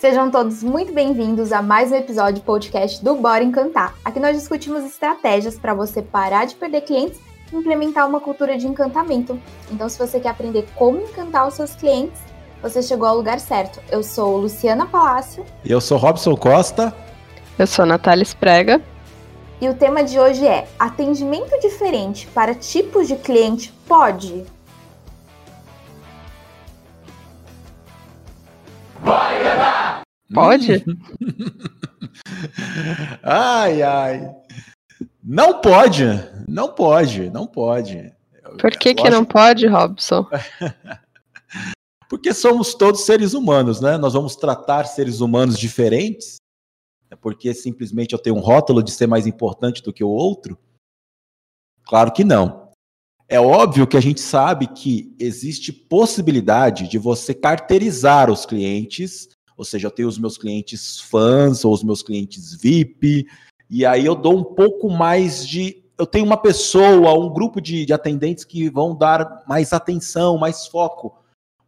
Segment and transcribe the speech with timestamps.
[0.00, 3.96] Sejam todos muito bem-vindos a mais um episódio podcast do Bora Encantar.
[4.04, 7.20] Aqui nós discutimos estratégias para você parar de perder clientes
[7.52, 9.36] e implementar uma cultura de encantamento.
[9.68, 12.20] Então, se você quer aprender como encantar os seus clientes,
[12.62, 13.80] você chegou ao lugar certo.
[13.90, 15.44] Eu sou Luciana Palácio.
[15.64, 16.94] E eu sou Robson Costa.
[17.58, 18.80] Eu sou Natália Esprega.
[19.60, 24.46] E o tema de hoje é: atendimento diferente para tipos de cliente pode?
[30.32, 30.84] Pode?
[33.22, 34.30] ai, ai.
[35.22, 36.04] Não pode,
[36.46, 38.12] não pode, não pode.
[38.58, 40.26] Por que, que não pode, Robson?
[42.08, 43.98] Porque somos todos seres humanos, né?
[43.98, 46.36] Nós vamos tratar seres humanos diferentes.
[47.10, 50.58] É porque simplesmente eu tenho um rótulo de ser mais importante do que o outro?
[51.84, 52.70] Claro que não.
[53.28, 59.64] É óbvio que a gente sabe que existe possibilidade de você carteirizar os clientes, ou
[59.64, 63.26] seja, eu tenho os meus clientes fãs ou os meus clientes VIP,
[63.68, 65.84] e aí eu dou um pouco mais de.
[65.98, 70.66] Eu tenho uma pessoa, um grupo de, de atendentes que vão dar mais atenção, mais
[70.66, 71.18] foco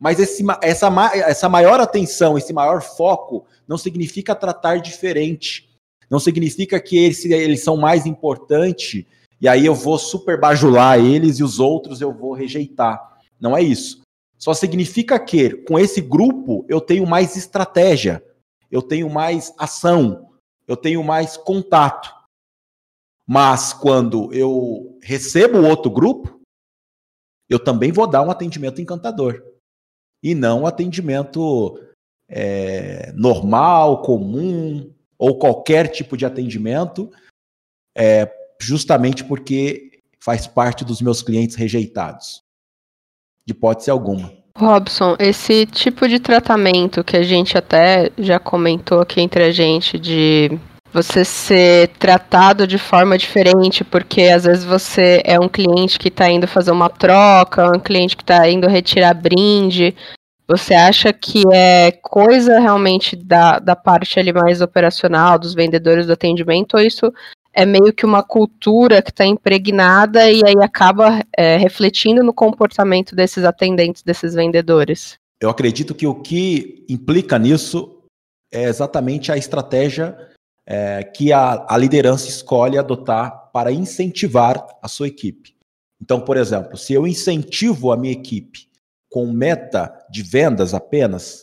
[0.00, 5.68] mas esse, essa, essa maior atenção, esse maior foco, não significa tratar diferente.
[6.08, 9.04] Não significa que eles, são mais importantes
[9.38, 13.18] e aí eu vou super bajular eles e os outros eu vou rejeitar.
[13.38, 13.99] Não é isso.
[14.40, 18.24] Só significa que com esse grupo eu tenho mais estratégia,
[18.70, 20.30] eu tenho mais ação,
[20.66, 22.10] eu tenho mais contato.
[23.26, 26.40] Mas quando eu recebo outro grupo,
[27.50, 29.44] eu também vou dar um atendimento encantador
[30.22, 31.78] e não atendimento
[32.26, 37.12] é, normal, comum ou qualquer tipo de atendimento,
[37.94, 42.42] é, justamente porque faz parte dos meus clientes rejeitados,
[43.50, 44.30] de hipótese alguma.
[44.56, 49.98] Robson, esse tipo de tratamento que a gente até já comentou aqui entre a gente
[49.98, 50.58] de
[50.92, 56.28] você ser tratado de forma diferente, porque às vezes você é um cliente que está
[56.28, 59.94] indo fazer uma troca, um cliente que está indo retirar brinde.
[60.48, 66.12] Você acha que é coisa realmente da, da parte ali mais operacional, dos vendedores do
[66.12, 67.12] atendimento, ou isso
[67.60, 73.14] é meio que uma cultura que está impregnada e aí acaba é, refletindo no comportamento
[73.14, 75.18] desses atendentes, desses vendedores?
[75.38, 78.02] Eu acredito que o que implica nisso
[78.50, 80.16] é exatamente a estratégia
[80.66, 85.54] é, que a, a liderança escolhe adotar para incentivar a sua equipe.
[86.00, 88.70] Então, por exemplo, se eu incentivo a minha equipe
[89.10, 91.42] com meta de vendas apenas,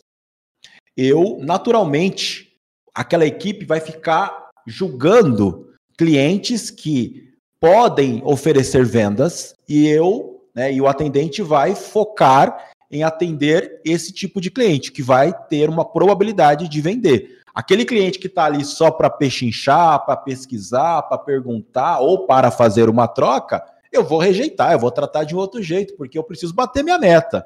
[0.95, 2.57] eu naturalmente
[2.91, 5.66] aquela equipe vai ficar julgando
[5.97, 13.81] clientes que podem oferecer vendas e eu, né, e o atendente vai focar em atender
[13.84, 17.38] esse tipo de cliente que vai ter uma probabilidade de vender.
[17.53, 22.88] Aquele cliente que está ali só para pechinchar, para pesquisar, para perguntar ou para fazer
[22.88, 26.84] uma troca, eu vou rejeitar, eu vou tratar de outro jeito, porque eu preciso bater
[26.84, 27.46] minha meta.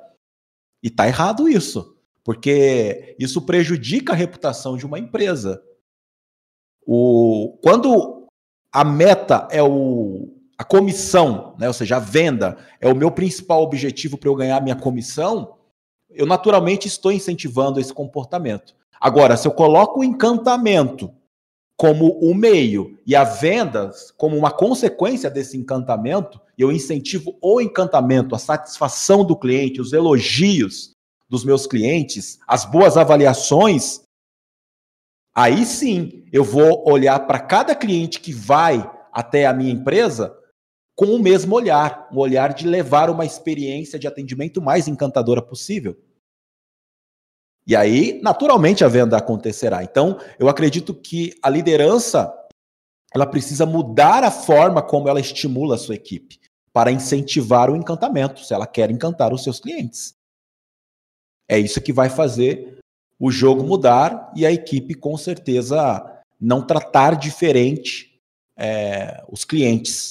[0.84, 5.63] E está errado isso, porque isso prejudica a reputação de uma empresa.
[6.85, 8.20] O, quando
[8.71, 13.61] a meta é o, a comissão, né, ou seja, a venda, é o meu principal
[13.61, 15.55] objetivo para eu ganhar minha comissão,
[16.09, 18.75] eu naturalmente estou incentivando esse comportamento.
[18.99, 21.11] Agora, se eu coloco o encantamento
[21.75, 28.35] como o meio e a vendas como uma consequência desse encantamento, eu incentivo o encantamento,
[28.35, 30.91] a satisfação do cliente, os elogios
[31.27, 34.01] dos meus clientes, as boas avaliações,
[35.35, 40.35] aí sim eu vou olhar para cada cliente que vai até a minha empresa
[40.95, 45.97] com o mesmo olhar, um olhar de levar uma experiência de atendimento mais encantadora possível.
[47.65, 49.83] E aí, naturalmente, a venda acontecerá.
[49.83, 52.31] Então, eu acredito que a liderança
[53.13, 56.39] ela precisa mudar a forma como ela estimula a sua equipe
[56.73, 60.15] para incentivar o encantamento, se ela quer encantar os seus clientes.
[61.49, 62.80] É isso que vai fazer
[63.22, 66.03] o jogo mudar e a equipe, com certeza,
[66.41, 68.09] não tratar diferente
[68.58, 70.09] é, os clientes.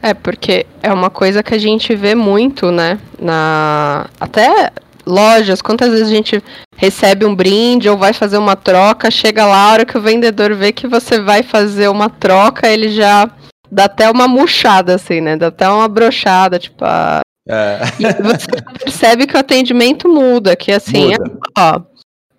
[0.00, 3.00] É, porque é uma coisa que a gente vê muito, né?
[3.18, 4.08] Na...
[4.20, 4.70] Até
[5.04, 6.40] lojas, quantas vezes a gente
[6.76, 10.54] recebe um brinde ou vai fazer uma troca, chega lá, a hora que o vendedor
[10.54, 13.28] vê que você vai fazer uma troca, ele já
[13.68, 15.36] dá até uma murchada, assim, né?
[15.36, 16.84] Dá até uma brochada, tipo.
[16.84, 17.20] A...
[17.48, 17.80] É.
[17.98, 18.46] E você
[18.78, 21.38] percebe que o atendimento muda, que assim, muda.
[21.58, 21.80] ó,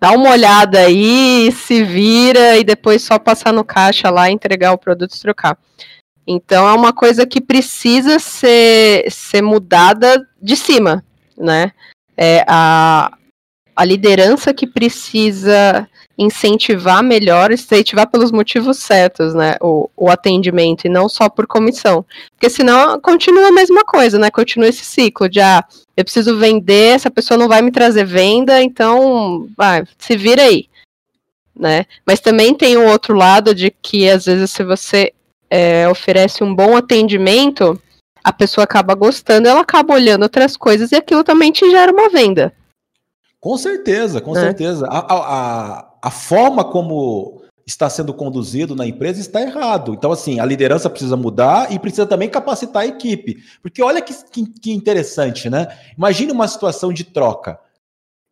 [0.04, 4.78] dá uma olhada aí, se vira e depois só passar no caixa lá, entregar o
[4.78, 5.56] produto e trocar.
[6.26, 11.02] Então é uma coisa que precisa ser, ser mudada de cima,
[11.38, 11.72] né?
[12.16, 13.16] é, a,
[13.74, 19.56] a liderança que precisa incentivar melhor, incentivar pelos motivos certos, né?
[19.60, 22.04] O, o atendimento e não só por comissão.
[22.32, 24.30] Porque senão continua a mesma coisa, né?
[24.30, 25.64] Continua esse ciclo de ah,
[25.96, 30.68] eu preciso vender, essa pessoa não vai me trazer venda, então vai, se vira aí.
[31.56, 31.86] Né?
[32.04, 35.12] Mas também tem o outro lado de que às vezes se você
[35.48, 37.80] é, oferece um bom atendimento,
[38.24, 42.08] a pessoa acaba gostando, ela acaba olhando outras coisas e aquilo também te gera uma
[42.08, 42.52] venda.
[43.38, 44.40] Com certeza, com é.
[44.40, 44.86] certeza.
[44.88, 49.94] A, a, a forma como está sendo conduzido na empresa está errado.
[49.94, 53.42] Então, assim, a liderança precisa mudar e precisa também capacitar a equipe.
[53.62, 55.68] Porque olha que, que, que interessante, né?
[55.96, 57.58] Imagine uma situação de troca.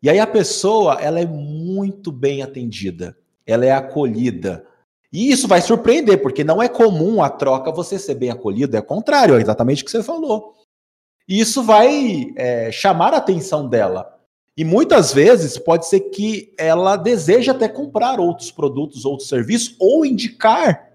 [0.03, 3.17] E aí a pessoa, ela é muito bem atendida,
[3.47, 4.67] ela é acolhida.
[5.13, 8.81] E isso vai surpreender, porque não é comum a troca você ser bem acolhido, é
[8.81, 10.57] o contrário, é exatamente o que você falou.
[11.29, 14.19] E isso vai é, chamar a atenção dela.
[14.57, 20.05] E muitas vezes pode ser que ela deseje até comprar outros produtos, outros serviços, ou
[20.05, 20.93] indicar,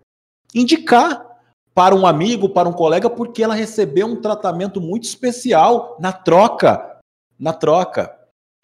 [0.54, 1.26] indicar
[1.74, 7.00] para um amigo, para um colega, porque ela recebeu um tratamento muito especial na troca,
[7.40, 8.16] na troca.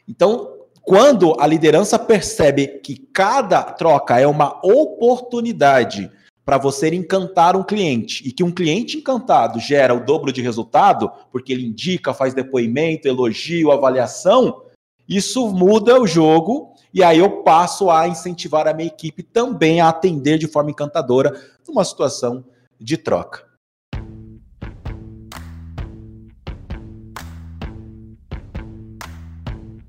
[0.07, 0.51] Então,
[0.81, 6.11] quando a liderança percebe que cada troca é uma oportunidade
[6.45, 11.09] para você encantar um cliente e que um cliente encantado gera o dobro de resultado,
[11.31, 14.62] porque ele indica, faz depoimento, elogio, avaliação,
[15.07, 19.89] isso muda o jogo e aí eu passo a incentivar a minha equipe também a
[19.89, 21.33] atender de forma encantadora
[21.67, 22.45] numa situação
[22.79, 23.53] de troca.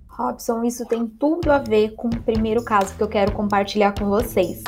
[0.09, 4.09] Robson, isso tem tudo a ver com o primeiro caso que eu quero compartilhar com
[4.09, 4.63] vocês.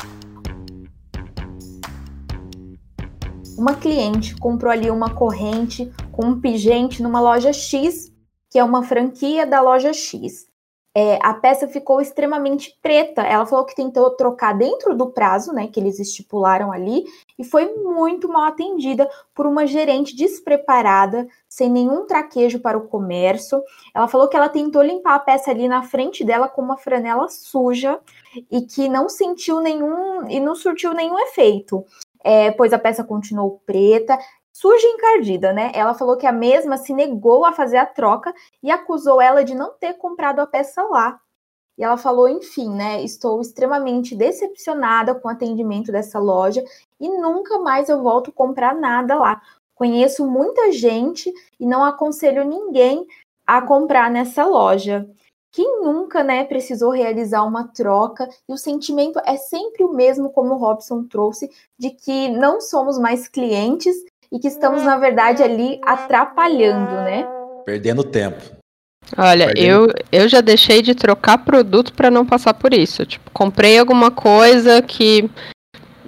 [3.57, 8.06] Uma cliente comprou ali uma corrente com um pingente numa loja X
[8.49, 10.47] que é uma franquia da loja X.
[10.99, 13.21] É, a peça ficou extremamente preta.
[13.21, 17.05] Ela falou que tentou trocar dentro do prazo, né, que eles estipularam ali,
[17.37, 23.61] e foi muito mal atendida por uma gerente despreparada, sem nenhum traquejo para o comércio.
[23.93, 27.29] Ela falou que ela tentou limpar a peça ali na frente dela com uma franela
[27.29, 27.99] suja
[28.49, 31.85] e que não sentiu nenhum e não surtiu nenhum efeito.
[32.23, 34.17] É, pois a peça continuou preta
[34.59, 35.71] suja e encardida, né?
[35.75, 38.33] Ela falou que a mesma se negou a fazer a troca
[38.63, 41.19] e acusou ela de não ter comprado a peça lá.
[41.77, 43.03] E ela falou, enfim, né?
[43.03, 46.63] Estou extremamente decepcionada com o atendimento dessa loja
[46.99, 49.39] e nunca mais eu volto comprar nada lá.
[49.75, 53.05] Conheço muita gente e não aconselho ninguém
[53.45, 55.07] a comprar nessa loja.
[55.51, 60.55] Quem nunca, né, precisou realizar uma troca e o sentimento é sempre o mesmo, como
[60.55, 63.95] o Robson trouxe, de que não somos mais clientes
[64.31, 67.25] e que estamos, na verdade, ali atrapalhando, né?
[67.65, 68.57] Perdendo tempo.
[69.15, 73.05] Olha, eu, eu já deixei de trocar produto para não passar por isso.
[73.05, 75.29] Tipo, comprei alguma coisa que.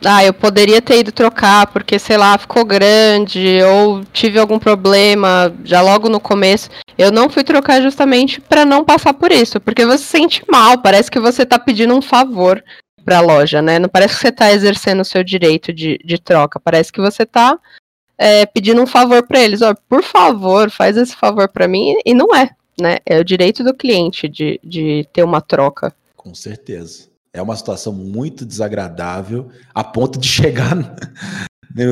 [0.05, 5.53] Ah, eu poderia ter ido trocar porque, sei lá, ficou grande ou tive algum problema
[5.65, 6.69] já logo no começo.
[6.97, 10.77] Eu não fui trocar justamente para não passar por isso, porque você se sente mal,
[10.77, 12.63] parece que você tá pedindo um favor
[13.03, 13.77] para a loja, né?
[13.77, 17.25] Não parece que você tá exercendo o seu direito de, de troca, parece que você
[17.25, 17.57] tá
[18.19, 22.13] é, pedindo um favor para eles, ó, por favor, faz esse favor para mim, e
[22.13, 22.49] não é,
[22.79, 22.97] né?
[23.05, 25.95] É o direito do cliente de, de ter uma troca.
[26.17, 27.07] Com certeza.
[27.31, 30.75] É uma situação muito desagradável, a ponto de chegar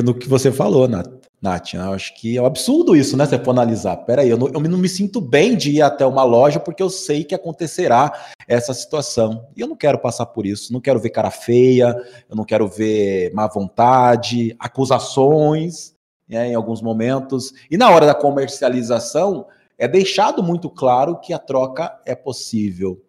[0.04, 1.16] no que você falou, Nath.
[1.40, 3.24] Nath, eu acho que é um absurdo isso, né?
[3.24, 3.96] Se for analisar.
[3.98, 6.90] Peraí, eu não, eu não me sinto bem de ir até uma loja porque eu
[6.90, 8.12] sei que acontecerá
[8.48, 9.46] essa situação.
[9.56, 10.72] E eu não quero passar por isso.
[10.72, 11.96] Não quero ver cara feia,
[12.28, 15.97] eu não quero ver má vontade, acusações né,
[16.28, 17.52] em alguns momentos.
[17.70, 19.46] E na hora da comercialização,
[19.78, 23.02] é deixado muito claro que a troca é possível.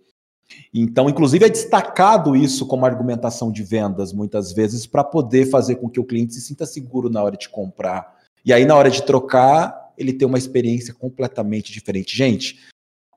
[0.73, 5.89] Então, inclusive, é destacado isso como argumentação de vendas, muitas vezes, para poder fazer com
[5.89, 8.17] que o cliente se sinta seguro na hora de comprar.
[8.45, 12.15] E aí, na hora de trocar, ele tem uma experiência completamente diferente.
[12.15, 12.59] Gente,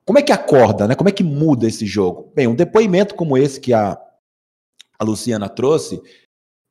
[0.05, 0.95] como é que acorda, né?
[0.95, 2.31] Como é que muda esse jogo?
[2.35, 3.97] Bem, um depoimento como esse que a,
[4.99, 6.01] a Luciana trouxe,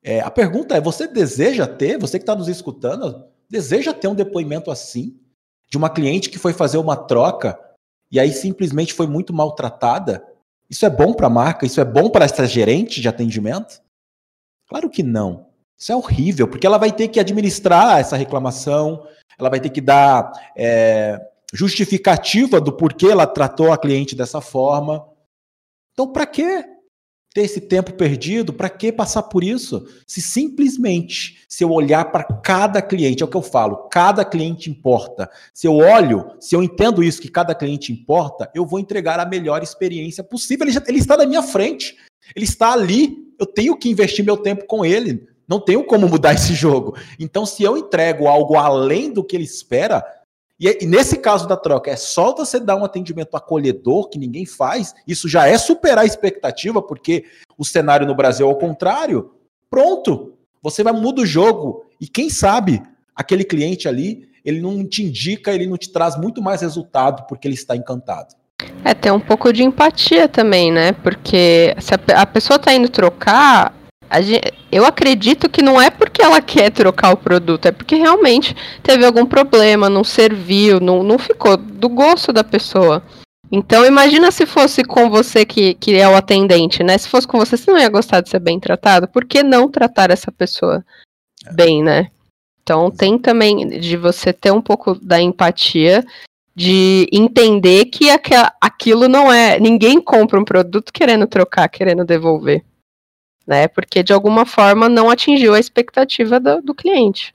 [0.03, 4.15] é, a pergunta é: você deseja ter, você que está nos escutando, deseja ter um
[4.15, 5.19] depoimento assim?
[5.71, 7.59] De uma cliente que foi fazer uma troca
[8.11, 10.23] e aí simplesmente foi muito maltratada?
[10.69, 11.65] Isso é bom para a marca?
[11.65, 13.81] Isso é bom para essa gerente de atendimento?
[14.69, 15.47] Claro que não.
[15.79, 19.07] Isso é horrível, porque ela vai ter que administrar essa reclamação,
[19.39, 21.19] ela vai ter que dar é,
[21.53, 25.07] justificativa do porquê ela tratou a cliente dessa forma.
[25.93, 26.65] Então, para quê?
[27.33, 29.87] Ter esse tempo perdido, para que passar por isso?
[30.07, 34.71] Se simplesmente, se eu olhar para cada cliente, é o que eu falo, cada cliente
[34.71, 35.31] importa.
[35.55, 39.27] Se eu olho, se eu entendo isso, que cada cliente importa, eu vou entregar a
[39.27, 40.67] melhor experiência possível.
[40.67, 41.97] Ele, já, ele está na minha frente.
[42.37, 45.27] Ele está ali, eu tenho que investir meu tempo com ele.
[45.49, 46.97] Não tenho como mudar esse jogo.
[47.19, 50.05] Então, se eu entrego algo além do que ele espera,
[50.63, 54.95] e, nesse caso da troca, é só você dar um atendimento acolhedor que ninguém faz,
[55.07, 57.25] isso já é superar a expectativa, porque
[57.59, 59.33] o cenário no Brasil é o contrário.
[59.69, 61.85] Pronto, você vai mudar o jogo.
[62.01, 62.83] E quem sabe
[63.15, 67.49] aquele cliente ali, ele não te indica, ele não te traz muito mais resultado porque
[67.49, 68.35] ele está encantado.
[68.85, 70.93] É, tem um pouco de empatia também, né?
[70.93, 73.75] Porque se a, a pessoa está indo trocar,
[74.21, 78.55] Gente, eu acredito que não é porque ela quer trocar o produto, é porque realmente
[78.83, 83.03] teve algum problema, não serviu, não, não ficou do gosto da pessoa.
[83.51, 86.97] Então imagina se fosse com você que, que é o atendente, né?
[86.99, 89.07] Se fosse com você, você não ia gostar de ser bem tratado.
[89.07, 90.85] Por que não tratar essa pessoa
[91.47, 91.53] é.
[91.53, 92.11] bem, né?
[92.63, 96.05] Então tem também de você ter um pouco da empatia,
[96.55, 98.07] de entender que
[98.61, 99.59] aquilo não é.
[99.61, 102.65] Ninguém compra um produto querendo trocar, querendo devolver
[103.47, 103.69] né?
[103.69, 107.35] Porque de alguma forma não atingiu a expectativa do, do cliente.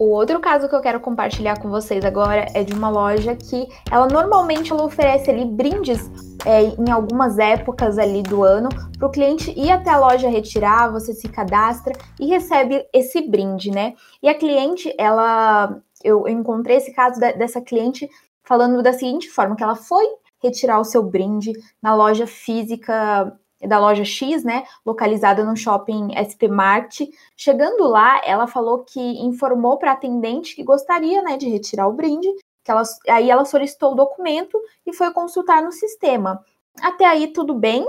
[0.00, 3.68] O outro caso que eu quero compartilhar com vocês agora é de uma loja que
[3.90, 6.10] ela normalmente ela oferece ali brindes
[6.46, 10.90] é, em algumas épocas ali do ano para o cliente ir até a loja retirar,
[10.90, 13.92] você se cadastra e recebe esse brinde, né?
[14.22, 18.08] E a cliente, ela, eu, encontrei esse caso da, dessa cliente
[18.50, 20.04] falando da seguinte forma: que ela foi
[20.42, 26.48] retirar o seu brinde na loja física da loja X, né, localizada no shopping SP
[26.48, 27.10] Market.
[27.36, 31.92] Chegando lá, ela falou que informou para a atendente que gostaria, né, de retirar o
[31.92, 32.26] brinde,
[32.64, 36.42] que ela, aí ela solicitou o documento e foi consultar no sistema.
[36.80, 37.86] Até aí tudo bem.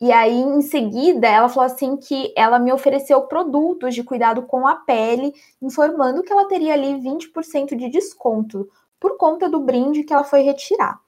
[0.00, 4.66] E aí em seguida, ela falou assim que ela me ofereceu produtos de cuidado com
[4.66, 8.66] a pele, informando que ela teria ali 20% de desconto
[9.00, 11.00] por conta do brinde que ela foi retirar.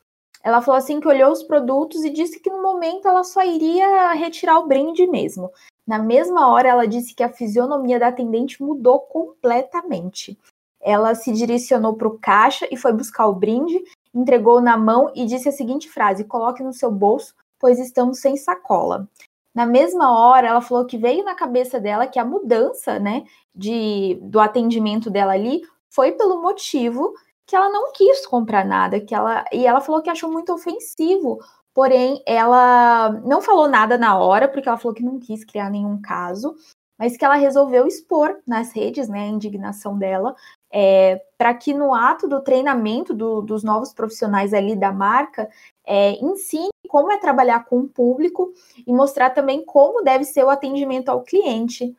[0.42, 4.12] Ela falou assim que olhou os produtos e disse que no momento ela só iria
[4.14, 5.52] retirar o brinde mesmo.
[5.87, 10.38] Na mesma hora, ela disse que a fisionomia da atendente mudou completamente.
[10.80, 13.80] Ela se direcionou para o caixa e foi buscar o brinde,
[14.12, 18.37] entregou na mão e disse a seguinte frase: coloque no seu bolso, pois estamos sem
[18.37, 19.08] sacola.
[19.54, 24.18] Na mesma hora, ela falou que veio na cabeça dela que a mudança, né, de,
[24.22, 27.12] do atendimento dela ali foi pelo motivo
[27.52, 31.38] que ela não quis comprar nada, que ela e ela falou que achou muito ofensivo.
[31.75, 36.00] Porém, ela não falou nada na hora, porque ela falou que não quis criar nenhum
[36.00, 36.54] caso,
[36.99, 40.35] mas que ela resolveu expor nas redes, né, a indignação dela,
[40.73, 45.47] é, para que no ato do treinamento do, dos novos profissionais ali da marca,
[45.87, 48.50] é, ensine como é trabalhar com o público
[48.87, 51.94] e mostrar também como deve ser o atendimento ao cliente.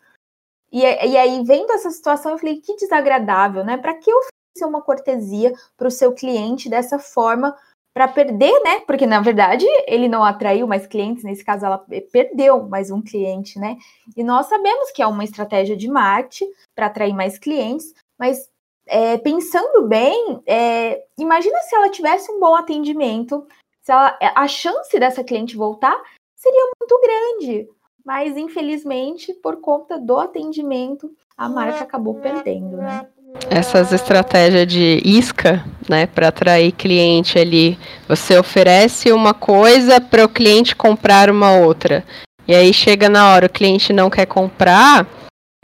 [0.72, 3.78] E, e aí, vendo essa situação, eu falei, que desagradável, né?
[3.78, 4.20] Para que eu
[4.58, 7.56] ser uma cortesia para o seu cliente dessa forma
[7.94, 8.80] para perder, né?
[8.82, 13.60] Porque na verdade ele não atraiu mais clientes, nesse caso ela perdeu mais um cliente,
[13.60, 13.78] né?
[14.18, 18.50] E nós sabemos que é uma estratégia de marketing para atrair mais clientes, mas
[18.88, 23.46] é, pensando bem, é, imagina se ela tivesse um bom atendimento,
[23.82, 25.96] se ela, a chance dessa cliente voltar
[26.36, 27.70] seria muito grande.
[28.04, 33.08] Mas infelizmente, por conta do atendimento, a marca acabou perdendo, né?
[33.50, 37.78] Essas estratégias de isca, né, para atrair cliente ali.
[38.08, 42.04] Você oferece uma coisa para o cliente comprar uma outra.
[42.48, 45.08] E aí chega na hora o cliente não quer comprar,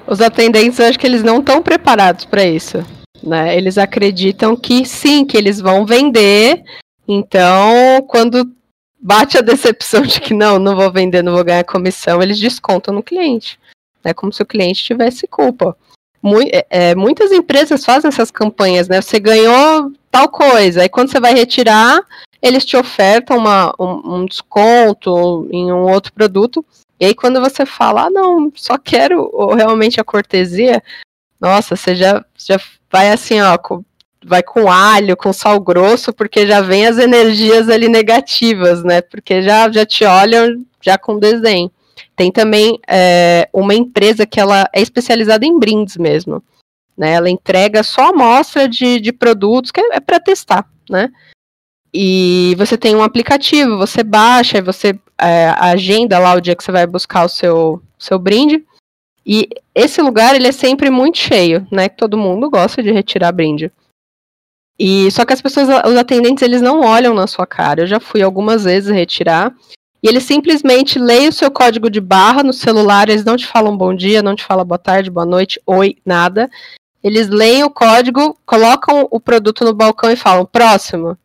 [0.08, 2.84] os atendentes acho que eles não estão preparados para isso,
[3.22, 3.56] né?
[3.56, 6.64] Eles acreditam que sim, que eles vão vender.
[7.08, 8.52] Então, quando
[9.00, 12.94] bate a decepção de que não, não vou vender, não vou ganhar comissão, eles descontam
[12.94, 13.60] no cliente.
[14.04, 15.78] É como se o cliente tivesse culpa.
[16.52, 19.02] É, é, muitas empresas fazem essas campanhas, né?
[19.02, 22.02] Você ganhou tal coisa, aí quando você vai retirar,
[22.42, 26.66] eles te ofertam uma, um, um, desconto em um outro produto.
[27.00, 30.84] E aí quando você fala, ah, não, só quero realmente a cortesia,
[31.40, 32.60] nossa, você já, já
[32.92, 33.84] vai assim, ó, com,
[34.26, 39.02] vai com alho, com sal grosso, porque já vem as energias ali negativas, né?
[39.02, 41.72] Porque já, já te olham já com desdém.
[42.20, 46.44] Tem também é, uma empresa que ela é especializada em brindes mesmo.
[46.98, 47.14] Né?
[47.14, 51.10] Ela entrega só amostra de, de produtos que é, é para testar, né?
[51.94, 56.74] E você tem um aplicativo, você baixa, você é, agenda lá o dia que você
[56.74, 58.66] vai buscar o seu, seu brinde.
[59.26, 61.88] E esse lugar ele é sempre muito cheio, né?
[61.88, 63.72] Todo mundo gosta de retirar brinde.
[64.78, 67.84] E só que as pessoas, os atendentes, eles não olham na sua cara.
[67.84, 69.56] Eu já fui algumas vezes retirar
[70.02, 73.76] e eles simplesmente leem o seu código de barra no celular, eles não te falam
[73.76, 76.50] bom dia, não te falam boa tarde, boa noite, oi, nada.
[77.04, 81.18] Eles leem o código, colocam o produto no balcão e falam próximo.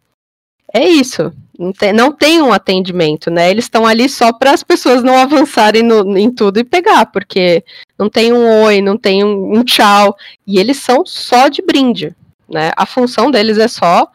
[0.73, 1.33] é isso.
[1.57, 3.49] Não tem, não tem um atendimento, né?
[3.49, 7.64] Eles estão ali só para as pessoas não avançarem no, em tudo e pegar, porque
[7.97, 10.16] não tem um oi, não tem um, um tchau.
[10.45, 12.12] E eles são só de brinde,
[12.49, 12.73] né?
[12.76, 14.11] A função deles é só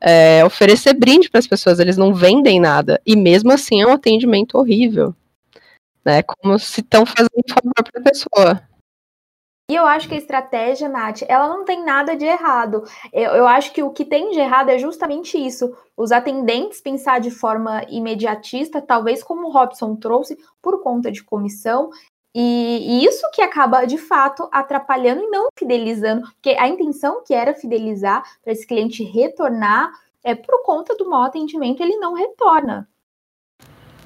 [0.00, 3.00] é, oferecer brinde para as pessoas, eles não vendem nada.
[3.06, 5.14] E mesmo assim é um atendimento horrível.
[6.04, 6.22] Né?
[6.22, 8.68] Como se estão fazendo favor para a pessoa.
[9.70, 12.84] E eu acho que a estratégia, Nath, ela não tem nada de errado.
[13.12, 15.76] Eu, eu, acho que o que tem de errado é justamente isso.
[15.94, 21.90] Os atendentes pensar de forma imediatista, talvez como o Robson trouxe, por conta de comissão.
[22.34, 26.22] E, e isso que acaba, de fato, atrapalhando e não fidelizando.
[26.22, 29.90] Porque a intenção que era fidelizar para esse cliente retornar,
[30.22, 32.88] é por conta do mau atendimento, ele não retorna.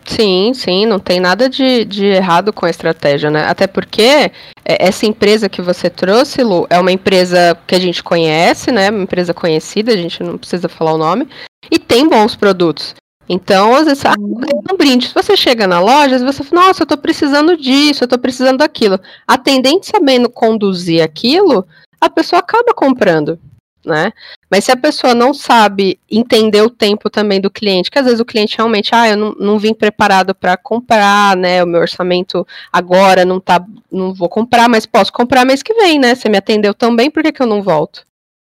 [0.04, 3.44] Sim, sim, não tem nada de, de errado com a estratégia, né?
[3.46, 4.32] Até porque é,
[4.64, 8.90] essa empresa que você trouxe, Lu, é uma empresa que a gente conhece, né?
[8.90, 11.28] Uma empresa conhecida, a gente não precisa falar o nome,
[11.70, 12.94] e tem bons produtos.
[13.32, 15.08] Então, às vezes, ah, um brinde.
[15.08, 18.58] Se você chega na loja, você fala, nossa, eu tô precisando disso, eu tô precisando
[18.58, 19.00] daquilo.
[19.26, 21.66] Atendente sabendo conduzir aquilo,
[22.00, 23.38] a pessoa acaba comprando
[23.84, 24.12] né?
[24.50, 28.20] Mas se a pessoa não sabe entender o tempo também do cliente, que às vezes
[28.20, 31.62] o cliente realmente, ah, eu não, não vim preparado para comprar, né?
[31.62, 35.98] O meu orçamento agora não tá, não vou comprar, mas posso comprar mês que vem,
[35.98, 36.14] né?
[36.14, 38.06] Você me atendeu tão bem, por que, que eu não volto?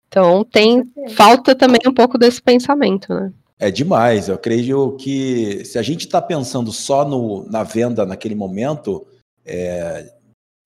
[0.08, 0.84] Então tem
[1.16, 3.32] falta também um pouco desse pensamento, né?
[3.64, 4.28] É demais.
[4.28, 9.06] Eu creio que se a gente está pensando só no, na venda naquele momento,
[9.42, 10.12] é,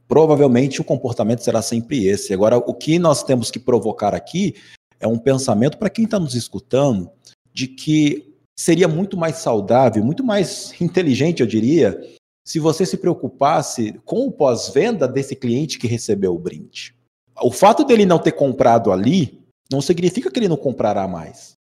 [0.09, 2.35] provavelmente o comportamento será sempre esse.
[2.35, 4.57] Agora, o que nós temos que provocar aqui
[4.99, 7.09] é um pensamento para quem está nos escutando
[7.55, 11.97] de que seria muito mais saudável, muito mais inteligente, eu diria,
[12.45, 16.97] se você se preocupasse com o pós-venda desse cliente que recebeu o brinde.
[17.41, 19.41] O fato dele não ter comprado ali
[19.71, 21.58] não significa que ele não comprará mais.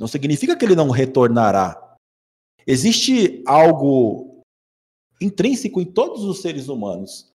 [0.00, 1.94] Não significa que ele não retornará.
[2.66, 4.42] Existe algo
[5.20, 7.30] intrínseco em todos os seres humanos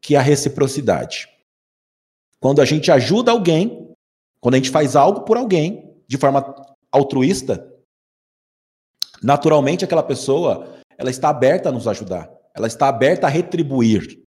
[0.00, 1.28] que é a reciprocidade.
[2.40, 3.94] Quando a gente ajuda alguém,
[4.40, 6.44] quando a gente faz algo por alguém de forma
[6.90, 7.72] altruísta,
[9.22, 14.20] naturalmente aquela pessoa ela está aberta a nos ajudar, ela está aberta a retribuir.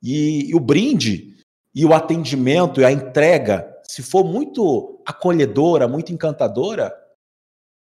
[0.00, 1.36] E, e o brinde
[1.74, 6.94] e o atendimento e a entrega, se for muito acolhedora, muito encantadora,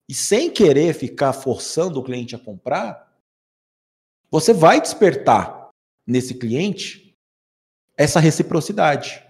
[0.09, 3.17] e sem querer ficar forçando o cliente a comprar,
[4.31, 5.71] você vai despertar
[6.07, 7.15] nesse cliente
[7.97, 9.23] essa reciprocidade.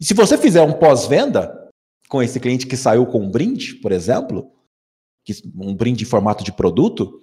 [0.00, 1.70] E se você fizer um pós-venda
[2.08, 4.52] com esse cliente que saiu com um brinde, por exemplo,
[5.56, 7.20] um brinde em formato de produto,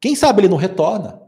[0.00, 1.22] quem sabe ele não retorna.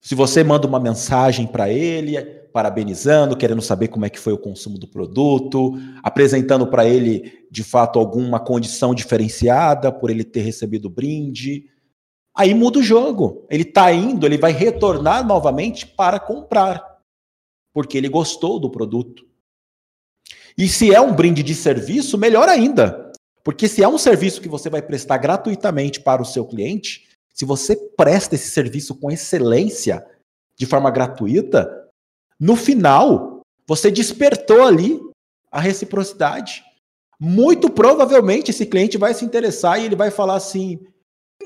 [0.00, 2.16] Se você manda uma mensagem para ele,
[2.56, 7.62] parabenizando, querendo saber como é que foi o consumo do produto, apresentando para ele de
[7.62, 11.66] fato alguma condição diferenciada por ele ter recebido brinde,
[12.36, 13.46] Aí muda o jogo.
[13.48, 17.00] Ele está indo, ele vai retornar novamente para comprar,
[17.72, 19.26] porque ele gostou do produto.
[20.58, 23.10] E se é um brinde de serviço, melhor ainda.
[23.42, 27.46] Porque se é um serviço que você vai prestar gratuitamente para o seu cliente, se
[27.46, 30.04] você presta esse serviço com excelência,
[30.58, 31.85] de forma gratuita,
[32.38, 35.00] no final, você despertou ali
[35.50, 36.64] a reciprocidade.
[37.18, 40.78] Muito provavelmente esse cliente vai se interessar e ele vai falar assim: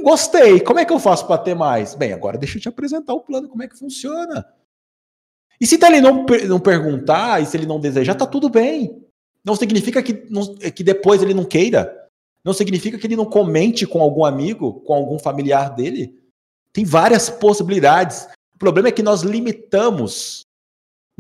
[0.03, 0.61] Gostei.
[0.61, 1.95] Como é que eu faço para ter mais?
[1.95, 4.47] Bem, agora deixa eu te apresentar o plano, como é que funciona.
[5.61, 9.05] E se ele não, não perguntar, e se ele não desejar, tá tudo bem.
[9.45, 11.97] Não significa que, não, que depois ele não queira.
[12.43, 16.19] Não significa que ele não comente com algum amigo, com algum familiar dele.
[16.73, 18.27] Tem várias possibilidades.
[18.55, 20.47] O problema é que nós limitamos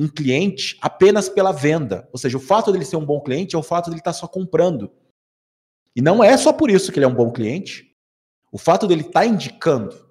[0.00, 2.08] um cliente apenas pela venda.
[2.10, 4.18] Ou seja, o fato dele ser um bom cliente é o fato dele estar tá
[4.18, 4.90] só comprando.
[5.94, 7.94] E não é só por isso que ele é um bom cliente.
[8.50, 10.10] O fato dele estar tá indicando,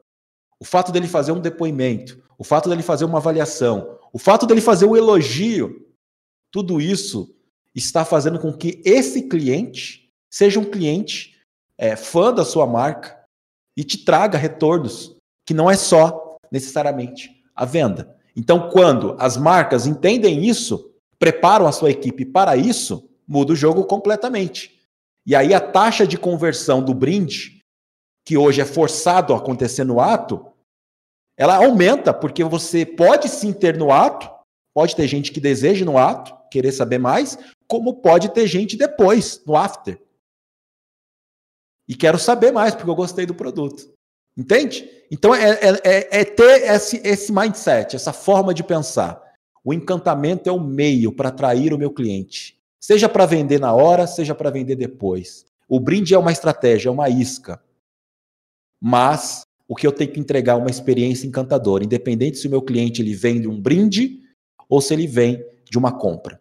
[0.59, 4.61] o fato dele fazer um depoimento, o fato dele fazer uma avaliação, o fato dele
[4.61, 5.87] fazer um elogio,
[6.51, 7.35] tudo isso
[7.73, 11.35] está fazendo com que esse cliente seja um cliente
[11.79, 13.19] é, fã da sua marca
[13.75, 18.18] e te traga retornos, que não é só necessariamente a venda.
[18.35, 23.83] Então, quando as marcas entendem isso, preparam a sua equipe para isso, muda o jogo
[23.85, 24.79] completamente.
[25.25, 27.59] E aí a taxa de conversão do brinde
[28.25, 30.45] que hoje é forçado a acontecer no ato,
[31.35, 34.29] ela aumenta, porque você pode sim ter no ato,
[34.73, 37.37] pode ter gente que deseja no ato, querer saber mais,
[37.67, 39.99] como pode ter gente depois, no after.
[41.87, 43.91] E quero saber mais, porque eu gostei do produto.
[44.39, 44.89] Entende?
[45.11, 49.21] Então é, é, é, é ter esse, esse mindset, essa forma de pensar.
[49.61, 52.57] O encantamento é o meio para atrair o meu cliente.
[52.79, 55.45] Seja para vender na hora, seja para vender depois.
[55.67, 57.61] O brinde é uma estratégia, é uma isca.
[58.81, 62.61] Mas o que eu tenho que entregar é uma experiência encantadora, independente se o meu
[62.61, 64.21] cliente ele vem de um brinde
[64.69, 66.39] ou se ele vem de uma compra.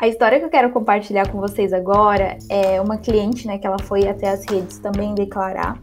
[0.00, 3.78] A história que eu quero compartilhar com vocês agora é uma cliente, né, que ela
[3.78, 5.78] foi até as redes também declarar.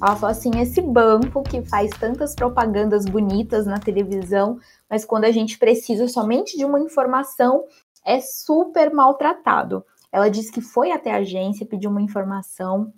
[0.00, 4.56] Ela falou assim: esse banco que faz tantas propagandas bonitas na televisão,
[4.88, 7.64] mas quando a gente precisa somente de uma informação,
[8.06, 9.84] é super maltratado.
[10.12, 12.92] Ela disse que foi até a agência, pediu uma informação,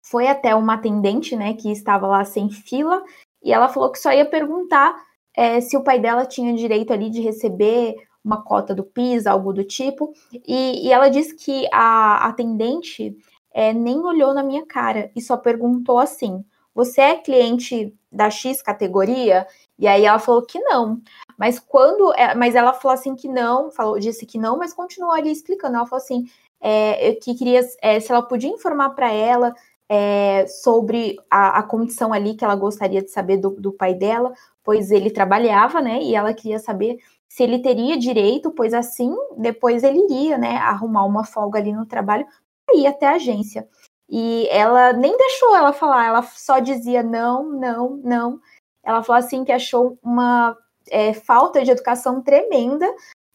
[0.00, 3.02] foi até uma atendente, né, que estava lá sem fila,
[3.42, 5.07] e ela falou que só ia perguntar
[5.38, 9.52] é, se o pai dela tinha direito ali de receber uma cota do PIS, algo
[9.52, 10.12] do tipo.
[10.32, 13.16] E, e ela disse que a atendente
[13.52, 18.60] é, nem olhou na minha cara e só perguntou assim: Você é cliente da X
[18.60, 19.46] categoria?
[19.78, 21.00] E aí ela falou que não.
[21.38, 22.12] Mas quando.
[22.14, 25.76] É, mas ela falou assim que não, falou, disse que não, mas continuou ali explicando.
[25.76, 26.24] Ela falou assim:
[26.60, 29.54] é, que queria é, se ela podia informar para ela
[29.88, 34.32] é, sobre a, a, condição ali que ela gostaria de saber do, do, pai dela,
[34.62, 36.02] pois ele trabalhava, né?
[36.02, 36.98] E ela queria saber
[37.28, 41.86] se ele teria direito, pois assim depois ele iria, né, arrumar uma folga ali no
[41.86, 42.26] trabalho
[42.66, 43.66] para ir até a agência.
[44.08, 48.40] E ela nem deixou ela falar, ela só dizia não, não, não.
[48.82, 50.56] Ela falou assim que achou uma
[50.90, 52.86] é, falta de educação tremenda,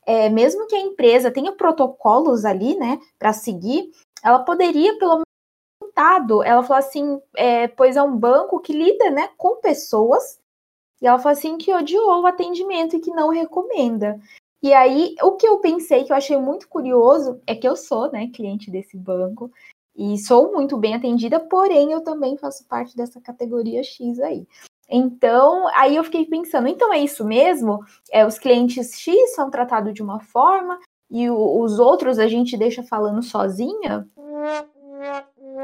[0.06, 3.92] é, mesmo que a empresa tenha protocolos ali, né, para seguir,
[4.24, 5.22] ela poderia pelo
[5.96, 10.42] ela falou assim, é, pois é um banco que lida, né, com pessoas
[11.04, 14.18] e ela falou assim que odiou o atendimento e que não recomenda.
[14.62, 18.10] E aí, o que eu pensei, que eu achei muito curioso, é que eu sou,
[18.10, 19.52] né, cliente desse banco
[19.94, 24.48] e sou muito bem atendida, porém eu também faço parte dessa categoria X aí.
[24.90, 27.82] Então, aí eu fiquei pensando, então é isso mesmo?
[28.10, 30.80] É, os clientes X são tratados de uma forma
[31.12, 34.08] e o, os outros a gente deixa falando sozinha?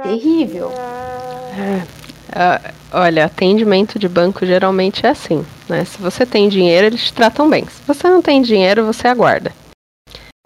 [0.04, 0.72] Terrível.
[0.72, 2.00] É.
[2.30, 5.84] Uh, olha, atendimento de banco geralmente é assim, né?
[5.84, 7.66] Se você tem dinheiro, eles te tratam bem.
[7.66, 9.52] Se você não tem dinheiro, você aguarda.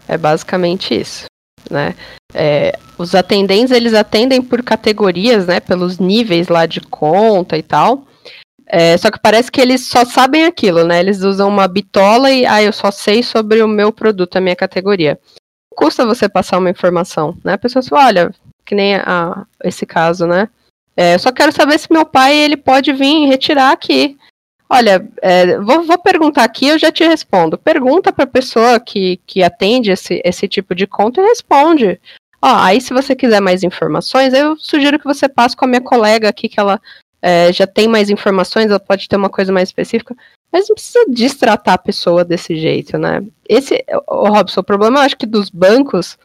[0.08, 1.26] É basicamente isso,
[1.70, 1.94] né?
[2.32, 5.60] É, os atendentes, eles atendem por categorias, né?
[5.60, 8.06] Pelos níveis lá de conta e tal.
[8.66, 11.00] É, só que parece que eles só sabem aquilo, né?
[11.00, 14.56] Eles usam uma bitola e, ah, eu só sei sobre o meu produto, a minha
[14.56, 15.18] categoria.
[15.76, 17.54] Custa você passar uma informação, né?
[17.54, 18.34] A pessoa fala, olha,
[18.64, 20.48] que nem a, esse caso, né?
[20.96, 24.16] É, só quero saber se meu pai ele pode vir retirar aqui.
[24.68, 27.58] Olha, é, vou, vou, perguntar aqui, eu já te respondo.
[27.58, 32.00] Pergunta para a pessoa que, que atende esse, esse tipo de conta e responde.
[32.40, 35.80] Ó, aí, se você quiser mais informações, eu sugiro que você passe com a minha
[35.80, 36.80] colega aqui, que ela
[37.20, 40.14] é, já tem mais informações, ela pode ter uma coisa mais específica.
[40.52, 43.22] Mas não precisa destratar a pessoa desse jeito, né?
[43.48, 46.16] Esse, o Robson, o problema, eu acho que dos bancos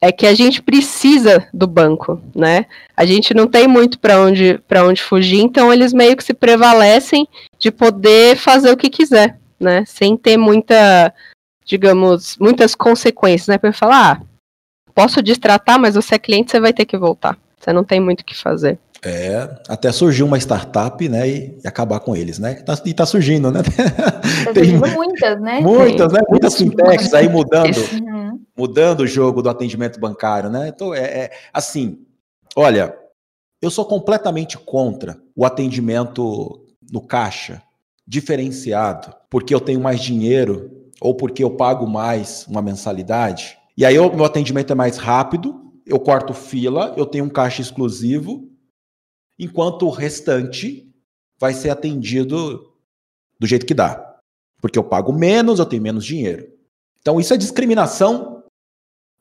[0.00, 2.66] é que a gente precisa do banco, né?
[2.96, 7.28] A gente não tem muito para onde onde fugir, então eles meio que se prevalecem
[7.58, 9.84] de poder fazer o que quiser, né?
[9.84, 11.12] Sem ter muita,
[11.64, 13.58] digamos, muitas consequências, né?
[13.58, 14.26] Para falar, ah,
[14.94, 17.36] posso destratar, mas você é cliente, você vai ter que voltar.
[17.58, 18.78] Você não tem muito o que fazer.
[19.02, 22.54] É, até surgiu uma startup, né, e, e acabar com eles, né?
[22.56, 23.62] Tá, e tá surgindo, né?
[23.62, 25.60] Tá surgindo muitas, né?
[25.60, 26.20] Muitas, né?
[26.28, 28.40] Muitas fintechs aí mudando, uhum.
[28.56, 30.68] mudando o jogo do atendimento bancário, né?
[30.68, 32.04] Então, é, é, assim,
[32.54, 32.94] olha,
[33.62, 36.60] eu sou completamente contra o atendimento
[36.92, 37.62] no caixa
[38.06, 43.56] diferenciado, porque eu tenho mais dinheiro ou porque eu pago mais uma mensalidade.
[43.78, 47.62] E aí o meu atendimento é mais rápido, eu corto fila, eu tenho um caixa
[47.62, 48.49] exclusivo
[49.40, 50.86] enquanto o restante
[51.38, 52.72] vai ser atendido
[53.38, 54.18] do jeito que dá.
[54.60, 56.52] Porque eu pago menos, eu tenho menos dinheiro.
[57.00, 58.44] Então isso é discriminação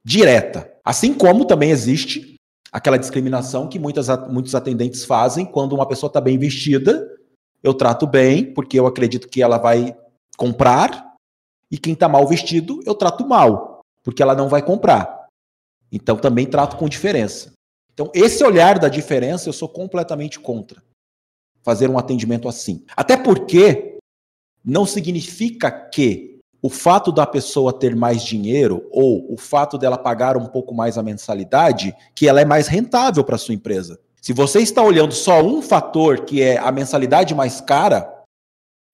[0.03, 0.69] direta.
[0.83, 2.35] Assim como também existe
[2.71, 7.09] aquela discriminação que muitas, muitos atendentes fazem quando uma pessoa está bem vestida,
[7.63, 9.97] eu trato bem, porque eu acredito que ela vai
[10.37, 11.15] comprar,
[11.71, 15.27] e quem está mal vestido, eu trato mal, porque ela não vai comprar.
[15.91, 17.53] Então também trato com diferença.
[17.99, 20.81] Então, esse olhar da diferença eu sou completamente contra
[21.61, 22.85] fazer um atendimento assim.
[22.95, 23.97] Até porque
[24.63, 30.37] não significa que o fato da pessoa ter mais dinheiro ou o fato dela pagar
[30.37, 33.99] um pouco mais a mensalidade, que ela é mais rentável para sua empresa.
[34.21, 38.23] Se você está olhando só um fator, que é a mensalidade mais cara,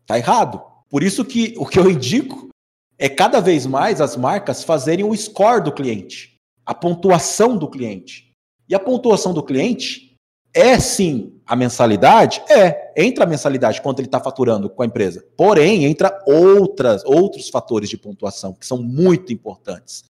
[0.08, 0.64] tá errado.
[0.90, 2.50] Por isso que o que eu indico
[2.98, 8.25] é cada vez mais as marcas fazerem o score do cliente, a pontuação do cliente.
[8.68, 10.16] E a pontuação do cliente
[10.58, 12.42] É sim a mensalidade?
[12.50, 15.26] É, entra a mensalidade quanto ele está faturando com a empresa.
[15.36, 20.06] Porém, entra outras, outros fatores de pontuação que são muito importantes.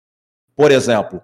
[0.56, 1.20] Por exemplo,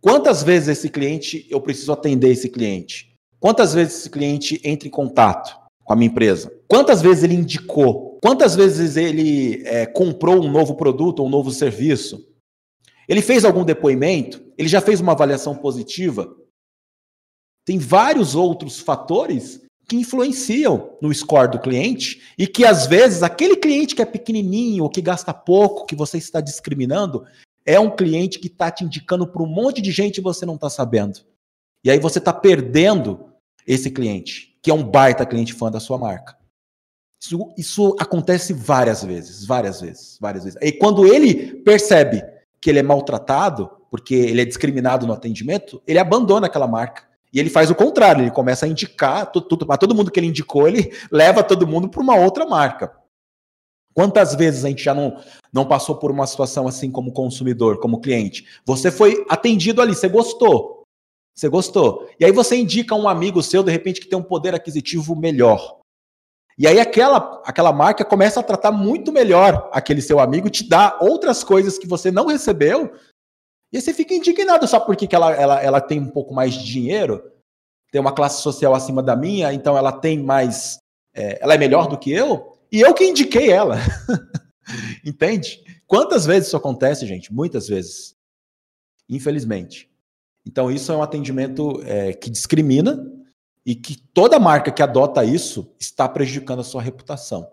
[0.00, 3.14] quantas vezes esse cliente eu preciso atender esse cliente?
[3.38, 6.50] Quantas vezes esse cliente entra em contato com a minha empresa?
[6.66, 8.18] Quantas vezes ele indicou?
[8.22, 12.26] Quantas vezes ele é, comprou um novo produto ou um novo serviço?
[13.06, 14.42] Ele fez algum depoimento?
[14.56, 16.34] Ele já fez uma avaliação positiva?
[17.70, 23.56] Tem vários outros fatores que influenciam no score do cliente e que às vezes aquele
[23.56, 27.24] cliente que é pequenininho que gasta pouco, que você está discriminando,
[27.64, 30.56] é um cliente que está te indicando para um monte de gente e você não
[30.56, 31.20] está sabendo.
[31.84, 33.26] E aí você está perdendo
[33.64, 36.36] esse cliente, que é um baita cliente fã da sua marca.
[37.22, 40.58] Isso, isso acontece várias vezes, várias vezes, várias vezes.
[40.60, 42.20] E quando ele percebe
[42.60, 47.08] que ele é maltratado, porque ele é discriminado no atendimento, ele abandona aquela marca.
[47.32, 50.66] E ele faz o contrário, ele começa a indicar, tudo, todo mundo que ele indicou,
[50.66, 52.92] ele leva todo mundo para uma outra marca.
[53.94, 55.20] Quantas vezes a gente já não,
[55.52, 58.46] não passou por uma situação assim como consumidor, como cliente?
[58.64, 60.84] Você foi atendido ali, você gostou.
[61.34, 62.08] Você gostou.
[62.18, 65.78] E aí você indica um amigo seu, de repente, que tem um poder aquisitivo melhor.
[66.58, 70.98] E aí aquela, aquela marca começa a tratar muito melhor aquele seu amigo, te dá
[71.00, 72.92] outras coisas que você não recebeu,
[73.72, 76.64] e você fica indignado só porque que ela, ela, ela tem um pouco mais de
[76.64, 77.22] dinheiro,
[77.90, 80.78] tem uma classe social acima da minha, então ela tem mais.
[81.14, 83.76] É, ela é melhor do que eu, e eu que indiquei ela.
[85.04, 85.62] Entende?
[85.86, 87.32] Quantas vezes isso acontece, gente?
[87.32, 88.14] Muitas vezes.
[89.08, 89.90] Infelizmente.
[90.46, 93.04] Então, isso é um atendimento é, que discrimina,
[93.64, 97.48] e que toda marca que adota isso está prejudicando a sua reputação.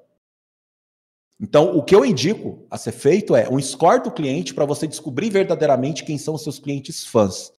[1.40, 4.88] Então, o que eu indico a ser feito é um score do cliente para você
[4.88, 7.54] descobrir verdadeiramente quem são os seus clientes fãs.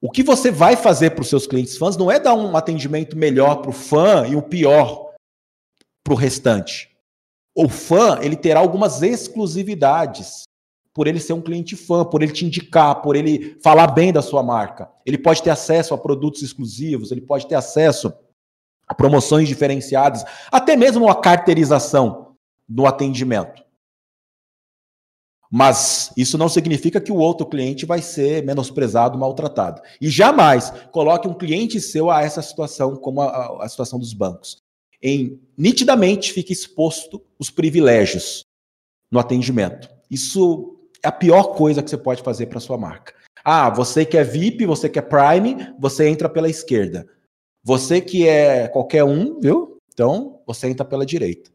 [0.00, 3.16] O que você vai fazer para os seus clientes fãs não é dar um atendimento
[3.16, 5.12] melhor para o fã e o pior
[6.04, 6.94] para o restante.
[7.54, 10.44] O fã ele terá algumas exclusividades
[10.94, 14.20] por ele ser um cliente fã, por ele te indicar, por ele falar bem da
[14.20, 14.90] sua marca.
[15.06, 18.12] Ele pode ter acesso a produtos exclusivos, ele pode ter acesso
[18.86, 22.27] a promoções diferenciadas, até mesmo a carteirização
[22.68, 23.64] no atendimento.
[25.50, 29.80] Mas isso não significa que o outro cliente vai ser menosprezado, maltratado.
[30.00, 34.58] E jamais coloque um cliente seu a essa situação, como a, a situação dos bancos.
[35.02, 38.44] Em nitidamente fica exposto os privilégios
[39.10, 39.88] no atendimento.
[40.10, 43.14] Isso é a pior coisa que você pode fazer para sua marca.
[43.42, 47.08] Ah, você que é VIP, você que é Prime, você entra pela esquerda.
[47.64, 49.78] Você que é qualquer um, viu?
[49.92, 51.50] Então, você entra pela direita.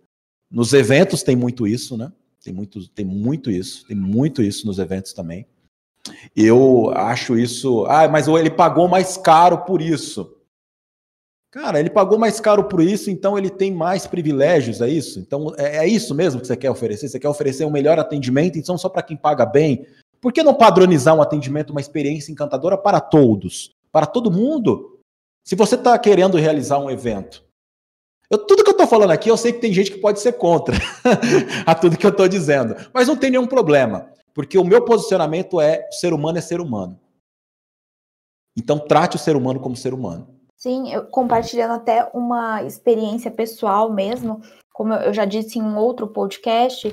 [0.54, 2.12] Nos eventos tem muito isso, né?
[2.44, 5.48] Tem muito, tem muito isso, tem muito isso nos eventos também.
[6.36, 7.86] Eu acho isso.
[7.88, 10.38] Ah, mas ele pagou mais caro por isso.
[11.50, 15.20] Cara, ele pagou mais caro por isso, então ele tem mais privilégios, é isso?
[15.20, 17.08] Então é, é isso mesmo que você quer oferecer?
[17.08, 19.88] Você quer oferecer um melhor atendimento, então só para quem paga bem?
[20.22, 23.72] Por que não padronizar um atendimento, uma experiência encantadora para todos?
[23.92, 25.00] Para todo mundo?
[25.44, 27.43] Se você está querendo realizar um evento,
[28.30, 30.34] eu, tudo que eu estou falando aqui, eu sei que tem gente que pode ser
[30.34, 30.76] contra
[31.66, 35.62] a tudo que eu estou dizendo, mas não tem nenhum problema, porque o meu posicionamento
[35.62, 37.00] é: o ser humano é ser humano.
[38.58, 40.28] Então trate o ser humano como ser humano.
[40.56, 46.08] Sim, eu compartilhando até uma experiência pessoal mesmo, como eu já disse em um outro
[46.08, 46.92] podcast,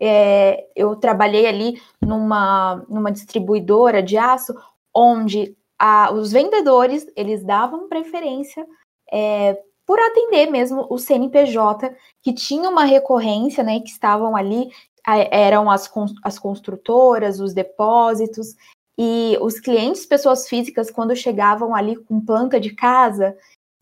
[0.00, 4.54] é, eu trabalhei ali numa, numa distribuidora de aço,
[4.94, 8.66] onde a, os vendedores eles davam preferência
[9.12, 14.68] é, por atender mesmo o CNPJ, que tinha uma recorrência, né, que estavam ali,
[15.30, 15.88] eram as,
[16.22, 18.56] as construtoras, os depósitos,
[18.98, 23.36] e os clientes, pessoas físicas, quando chegavam ali com planta de casa,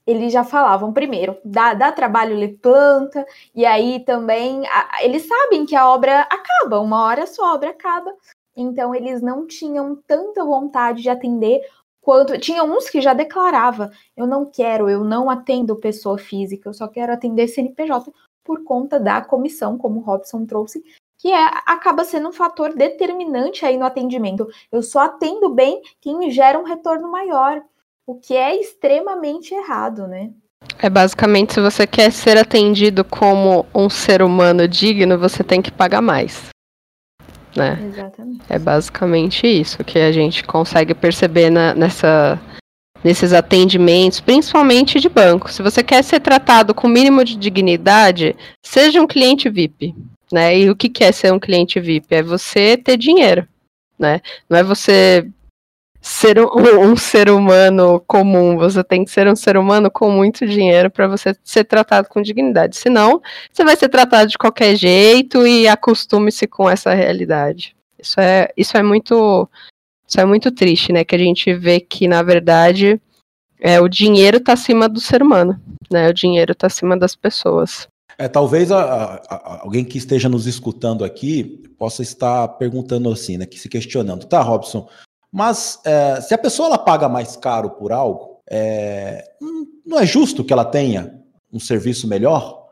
[0.06, 5.64] eles já falavam primeiro, dá, dá trabalho ler planta, e aí também a, eles sabem
[5.64, 8.12] que a obra acaba, uma hora a sua obra acaba,
[8.56, 11.62] então eles não tinham tanta vontade de atender
[12.04, 12.38] quanto.
[12.38, 16.86] Tinha uns que já declarava: eu não quero, eu não atendo pessoa física, eu só
[16.86, 18.12] quero atender CNPJ
[18.44, 20.84] por conta da comissão, como o Robson trouxe,
[21.18, 24.46] que é, acaba sendo um fator determinante aí no atendimento.
[24.70, 27.62] Eu só atendo bem quem me gera um retorno maior,
[28.06, 30.30] o que é extremamente errado, né?
[30.78, 35.70] É basicamente se você quer ser atendido como um ser humano digno, você tem que
[35.70, 36.53] pagar mais.
[37.56, 37.78] Né?
[37.86, 38.40] Exatamente.
[38.48, 42.40] É basicamente isso que a gente consegue perceber na, nessa,
[43.02, 45.52] nesses atendimentos, principalmente de banco.
[45.52, 49.94] Se você quer ser tratado com o mínimo de dignidade, seja um cliente VIP
[50.34, 50.58] né?
[50.58, 52.06] E o que, é ser um cliente VIP?
[52.10, 53.46] É você ter dinheiro,
[53.96, 54.20] né?
[54.50, 55.28] Não é você
[56.04, 56.48] ser um,
[56.92, 61.08] um, ser humano comum, você tem que ser um ser humano com muito dinheiro para
[61.08, 62.76] você ser tratado com dignidade.
[62.76, 67.74] Senão, você vai ser tratado de qualquer jeito e acostume-se com essa realidade.
[67.98, 69.48] Isso é, isso é muito
[70.06, 71.02] isso é muito triste, né?
[71.04, 73.00] Que a gente vê que, na verdade,
[73.58, 75.58] é, o dinheiro está acima do ser humano,
[75.90, 76.10] né?
[76.10, 77.88] O dinheiro está acima das pessoas.
[78.18, 83.46] É, talvez a, a, alguém que esteja nos escutando aqui possa estar perguntando assim, né?
[83.46, 84.86] Que se questionando, tá, Robson,
[85.34, 89.24] mas é, se a pessoa ela paga mais caro por algo, é,
[89.84, 91.20] não é justo que ela tenha
[91.52, 92.68] um serviço melhor?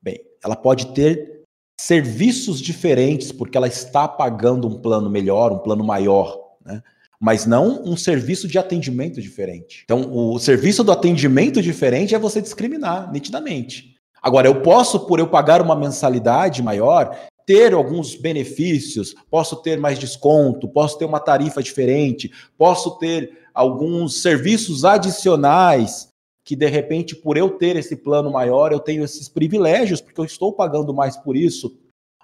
[0.00, 1.42] Bem, ela pode ter
[1.76, 6.80] serviços diferentes porque ela está pagando um plano melhor, um plano maior, né?
[7.18, 9.82] mas não um serviço de atendimento diferente.
[9.82, 13.96] Então, o serviço do atendimento diferente é você discriminar nitidamente.
[14.22, 19.98] Agora, eu posso, por eu pagar uma mensalidade maior, ter alguns benefícios, posso ter mais
[19.98, 26.10] desconto, posso ter uma tarifa diferente, posso ter alguns serviços adicionais
[26.44, 30.26] que de repente por eu ter esse plano maior, eu tenho esses privilégios porque eu
[30.26, 31.74] estou pagando mais por isso,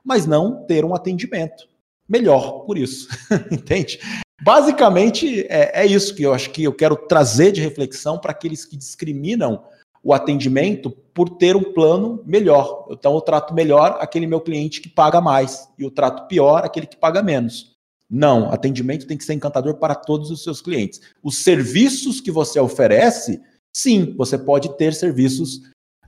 [0.04, 1.66] mas não ter um atendimento
[2.06, 3.08] melhor por isso,
[3.50, 3.98] entende?
[4.42, 8.66] Basicamente é, é, isso que eu acho que eu quero trazer de reflexão para aqueles
[8.66, 9.64] que discriminam
[10.04, 12.86] o atendimento por ter um plano melhor.
[12.90, 16.86] Então, eu trato melhor aquele meu cliente que paga mais e eu trato pior aquele
[16.86, 17.74] que paga menos.
[18.10, 21.00] Não, atendimento tem que ser encantador para todos os seus clientes.
[21.22, 23.40] Os serviços que você oferece,
[23.72, 25.62] sim, você pode ter serviços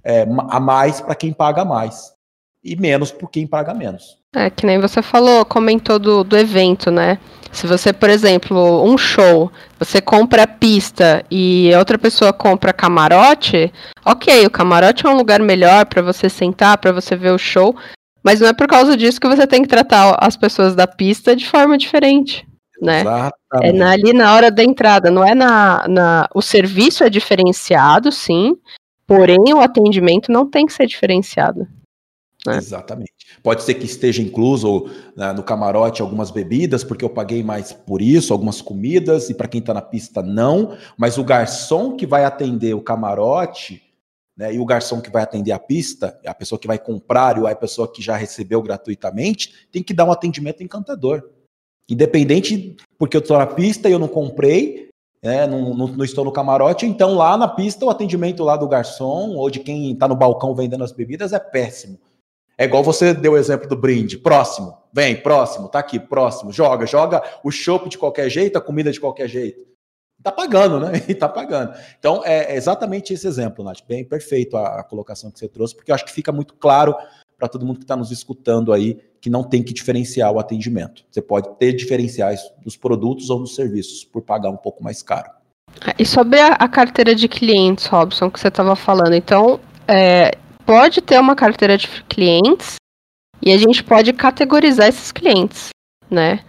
[0.04, 2.14] é, a mais para quem paga mais
[2.62, 4.18] e menos por quem paga menos.
[4.34, 7.18] É, que nem você falou, comentou do, do evento, né?
[7.56, 13.72] Se você, por exemplo, um show, você compra pista e outra pessoa compra camarote,
[14.04, 17.74] ok, o camarote é um lugar melhor para você sentar, para você ver o show,
[18.22, 21.34] mas não é por causa disso que você tem que tratar as pessoas da pista
[21.34, 22.46] de forma diferente.
[22.78, 23.02] Né?
[23.62, 26.28] É na, ali na hora da entrada, não é na, na.
[26.34, 28.54] O serviço é diferenciado, sim,
[29.06, 31.66] porém o atendimento não tem que ser diferenciado.
[32.46, 32.58] Né?
[32.58, 33.12] Exatamente.
[33.42, 38.00] Pode ser que esteja incluso né, no camarote algumas bebidas, porque eu paguei mais por
[38.00, 40.76] isso, algumas comidas, e para quem está na pista, não.
[40.96, 43.82] Mas o garçom que vai atender o camarote,
[44.36, 47.46] né, e o garçom que vai atender a pista, a pessoa que vai comprar e
[47.46, 51.30] a pessoa que já recebeu gratuitamente, tem que dar um atendimento encantador.
[51.88, 54.90] Independente, porque eu estou na pista e eu não comprei,
[55.22, 58.68] né, não, não, não, estou no camarote, então lá na pista o atendimento lá do
[58.68, 61.98] garçom ou de quem está no balcão vendendo as bebidas é péssimo.
[62.58, 64.16] É igual você deu o exemplo do brinde.
[64.16, 68.90] Próximo, vem, próximo, tá aqui, próximo, joga, joga o chopp de qualquer jeito, a comida
[68.90, 69.66] de qualquer jeito.
[70.22, 70.92] Tá pagando, né?
[71.06, 71.74] E tá pagando.
[71.98, 73.80] Então, é exatamente esse exemplo, Nath.
[73.86, 76.94] Bem perfeito a, a colocação que você trouxe, porque eu acho que fica muito claro
[77.38, 81.04] para todo mundo que está nos escutando aí que não tem que diferenciar o atendimento.
[81.10, 85.30] Você pode ter diferenciais dos produtos ou dos serviços por pagar um pouco mais caro.
[85.98, 90.32] E sobre a, a carteira de clientes, Robson, que você estava falando, então, é,
[90.66, 92.74] pode ter uma carteira de clientes
[93.40, 95.68] e a gente pode categorizar esses clientes,
[96.10, 96.40] né?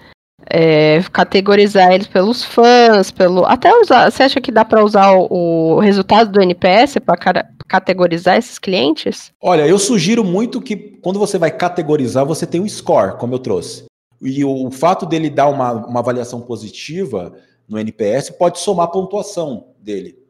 [0.49, 4.09] É, categorizar eles pelos fãs, pelo até usar.
[4.09, 9.31] Você acha que dá para usar o, o, resultado do NPS para categorizar esses clientes?
[9.41, 13.39] Olha, eu sugiro muito que quando você vai categorizar, você tem um score, como eu
[13.39, 13.85] trouxe.
[14.21, 17.33] E o, o fato dele dar uma, uma avaliação positiva
[17.67, 20.26] no NPS pode somar a pontuação dele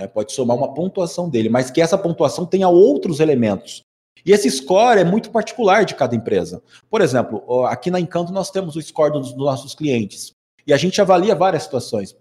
[0.00, 3.82] né, pode somar uma pontuação dele, mas que essa pontuação tenha outros elementos.
[4.24, 6.62] E esse score é muito particular de cada empresa.
[6.90, 10.32] Por exemplo, aqui na Encanto nós temos o score dos, nossos clientes
[10.66, 12.12] e a gente avalia várias situações.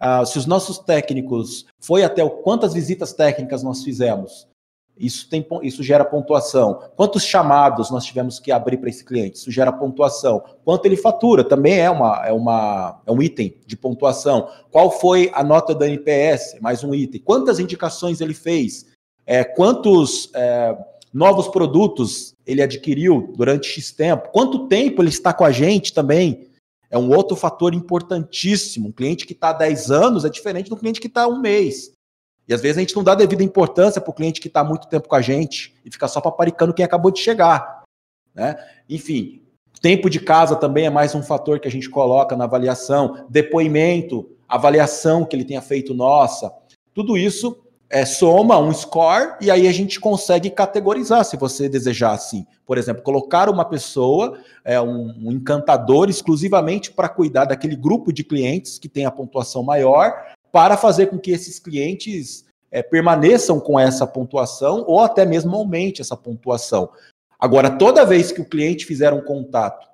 [0.00, 4.46] Uh, se os nossos técnicos foi até o, quantas visitas técnicas nós fizemos,
[4.98, 6.80] isso, tem, isso gera pontuação.
[6.96, 9.36] Quantos chamados nós tivemos que abrir para esse cliente?
[9.36, 10.42] Isso gera pontuação.
[10.64, 11.44] Quanto ele fatura?
[11.44, 14.48] Também é, uma, é, uma, é um item de pontuação.
[14.70, 16.58] Qual foi a nota da NPS?
[16.60, 17.20] Mais um item.
[17.20, 18.86] Quantas indicações ele fez?
[19.26, 20.76] É, quantos é,
[21.12, 24.30] novos produtos ele adquiriu durante X tempo?
[24.30, 26.48] Quanto tempo ele está com a gente também?
[26.88, 28.88] É um outro fator importantíssimo.
[28.88, 31.40] Um cliente que está há 10 anos é diferente do cliente que está há um
[31.40, 31.95] mês.
[32.48, 34.86] E às vezes a gente não dá devida importância para o cliente que está muito
[34.88, 37.82] tempo com a gente e fica só paparicando quem acabou de chegar.
[38.34, 38.56] Né?
[38.88, 39.42] Enfim,
[39.80, 44.30] tempo de casa também é mais um fator que a gente coloca na avaliação, depoimento,
[44.48, 46.52] avaliação que ele tenha feito nossa.
[46.94, 52.12] Tudo isso é, soma um score e aí a gente consegue categorizar, se você desejar
[52.12, 52.46] assim.
[52.64, 58.24] Por exemplo, colocar uma pessoa, é, um, um encantador exclusivamente para cuidar daquele grupo de
[58.24, 60.14] clientes que tem a pontuação maior
[60.56, 66.00] para fazer com que esses clientes é, permaneçam com essa pontuação ou até mesmo aumente
[66.00, 66.88] essa pontuação.
[67.38, 69.86] Agora, toda vez que o cliente fizer um contato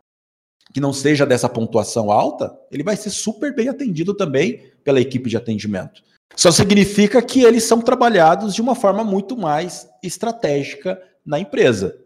[0.72, 5.28] que não seja dessa pontuação alta, ele vai ser super bem atendido também pela equipe
[5.28, 6.00] de atendimento.
[6.36, 11.98] Só significa que eles são trabalhados de uma forma muito mais estratégica na empresa.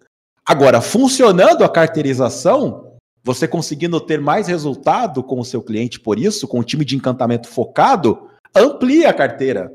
[0.46, 6.48] Agora, funcionando a carteirização, você conseguindo ter mais resultado com o seu cliente, por isso,
[6.48, 9.72] com o time de encantamento focado, amplia a carteira.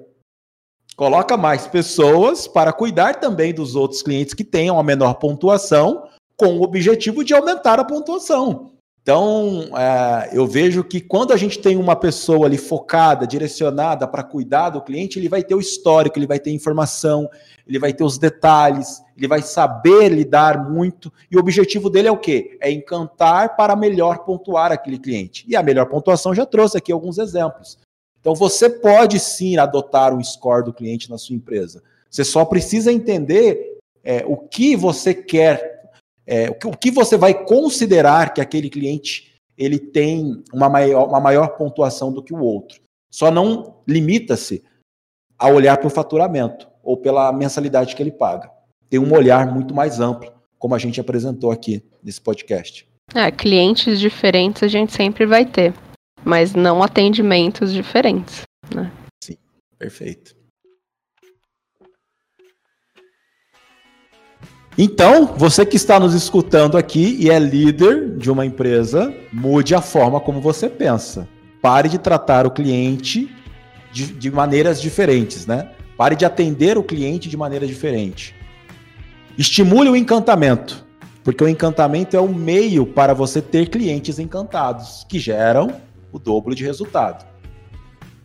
[0.96, 6.04] Coloca mais pessoas para cuidar também dos outros clientes que tenham a menor pontuação,
[6.38, 8.72] com o objetivo de aumentar a pontuação.
[9.02, 14.24] Então, é, eu vejo que quando a gente tem uma pessoa ali focada, direcionada para
[14.24, 17.28] cuidar do cliente, ele vai ter o histórico, ele vai ter informação,
[17.68, 21.12] ele vai ter os detalhes, ele vai saber lidar muito.
[21.32, 22.60] E o objetivo dele é o quê?
[22.62, 25.46] É encantar para melhor pontuar aquele cliente.
[25.48, 27.80] E a melhor pontuação já trouxe aqui alguns exemplos.
[28.22, 31.84] Então, você pode sim adotar um score do cliente na sua empresa.
[32.10, 35.72] Você só precisa entender é, o que você quer
[36.26, 41.50] é, o que você vai considerar que aquele cliente ele tem uma maior, uma maior
[41.58, 42.82] pontuação do que o outro.
[43.12, 44.64] Só não limita-se
[45.38, 48.50] a olhar para o faturamento ou pela mensalidade que ele paga.
[48.90, 52.88] Tem um olhar muito mais amplo, como a gente apresentou aqui nesse podcast.
[53.14, 55.74] É, clientes diferentes a gente sempre vai ter,
[56.24, 58.42] mas não atendimentos diferentes,
[58.74, 58.92] né?
[59.24, 59.38] Sim,
[59.78, 60.36] perfeito.
[64.78, 69.82] Então, você que está nos escutando aqui e é líder de uma empresa, mude a
[69.82, 71.28] forma como você pensa.
[71.62, 73.30] Pare de tratar o cliente
[73.92, 75.70] de, de maneiras diferentes, né?
[75.98, 78.34] Pare de atender o cliente de maneira diferente.
[79.38, 80.86] Estimule o encantamento,
[81.24, 86.56] porque o encantamento é o meio para você ter clientes encantados, que geram o dobro
[86.56, 87.26] de resultado.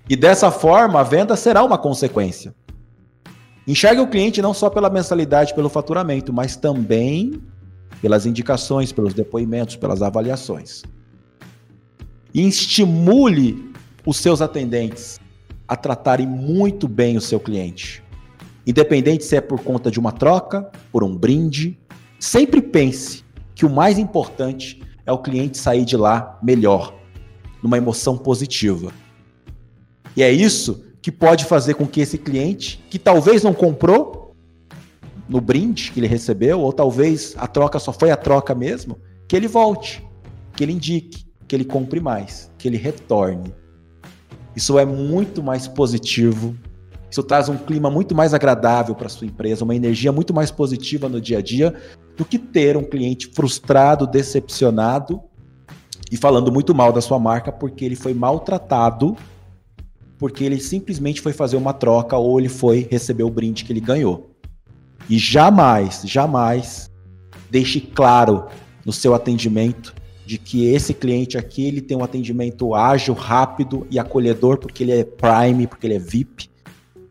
[0.09, 2.55] E dessa forma, a venda será uma consequência.
[3.67, 7.43] Enxergue o cliente não só pela mensalidade, pelo faturamento, mas também
[8.01, 10.83] pelas indicações, pelos depoimentos, pelas avaliações.
[12.33, 13.73] E estimule
[14.05, 15.19] os seus atendentes
[15.67, 18.05] a tratarem muito bem o seu cliente.
[18.65, 21.79] Independente se é por conta de uma troca, por um brinde,
[22.21, 23.25] sempre pense
[23.55, 26.95] que o mais importante é o cliente sair de lá melhor,
[27.63, 28.93] numa emoção positiva.
[30.17, 34.35] E é isso que pode fazer com que esse cliente, que talvez não comprou
[35.29, 38.99] no brinde que ele recebeu, ou talvez a troca só foi a troca mesmo,
[39.29, 40.05] que ele volte,
[40.55, 43.55] que ele indique, que ele compre mais, que ele retorne.
[44.55, 46.57] Isso é muito mais positivo.
[47.11, 51.09] Isso traz um clima muito mais agradável para sua empresa, uma energia muito mais positiva
[51.09, 51.75] no dia a dia
[52.17, 55.21] do que ter um cliente frustrado, decepcionado
[56.11, 59.17] e falando muito mal da sua marca porque ele foi maltratado
[60.19, 63.81] porque ele simplesmente foi fazer uma troca ou ele foi receber o brinde que ele
[63.81, 64.31] ganhou.
[65.09, 66.91] E jamais, jamais
[67.51, 68.47] deixe claro
[68.85, 69.95] no seu atendimento
[70.25, 74.93] de que esse cliente aqui ele tem um atendimento ágil, rápido e acolhedor porque ele
[74.93, 76.51] é Prime, porque ele é VIP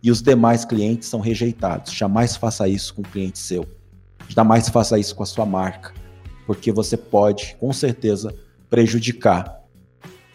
[0.04, 1.94] e os demais clientes são rejeitados.
[1.94, 3.66] Jamais faça isso com um cliente seu.
[4.28, 5.94] Jamais faça isso com a sua marca,
[6.46, 8.36] porque você pode, com certeza,
[8.70, 9.62] prejudicar.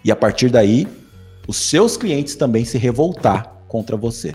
[0.04, 0.86] E a partir daí,
[1.46, 4.34] os seus clientes também se revoltar contra você.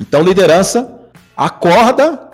[0.00, 1.00] Então, liderança,
[1.36, 2.30] acorda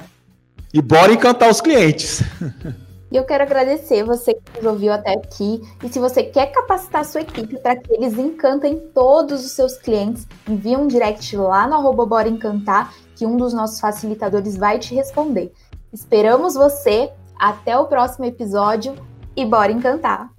[0.72, 2.22] e bora encantar os clientes.
[3.12, 5.62] E eu quero agradecer você que nos ouviu até aqui.
[5.84, 9.78] E se você quer capacitar a sua equipe para que eles encantem todos os seus
[9.78, 14.80] clientes, envie um direct lá no arroba Bora Encantar, que um dos nossos facilitadores vai
[14.80, 15.52] te responder.
[15.92, 17.08] Esperamos você.
[17.38, 18.96] Até o próximo episódio
[19.36, 20.33] e bora encantar.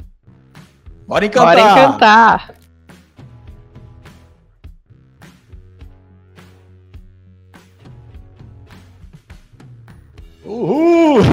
[1.07, 1.55] Bora encantar!
[1.55, 2.55] Bora encantar!
[10.43, 11.21] Uhul!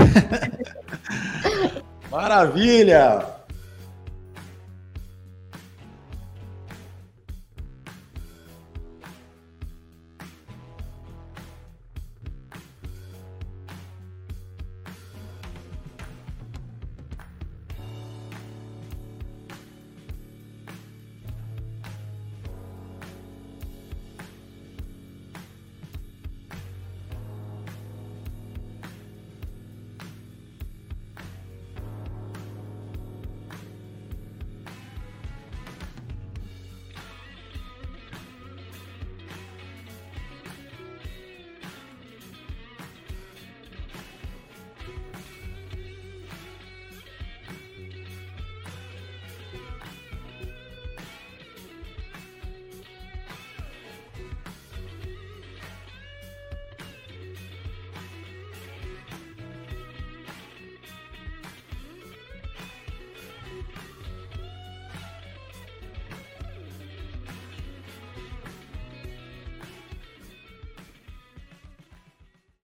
[2.10, 3.41] Maravilha!